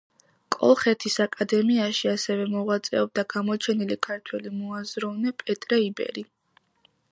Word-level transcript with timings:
კოლხეთის 0.53 1.17
აკადემიაში 1.25 2.09
ასევე 2.13 2.47
მოღვაწეობდა 2.55 3.25
გამოჩენილი 3.35 3.99
ქართველი 4.09 4.57
მოაზროვნე 4.57 5.37
პეტრე 5.45 5.83
იბერი. 5.89 6.29